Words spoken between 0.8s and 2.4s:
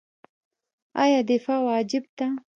آیا دفاع واجب ده؟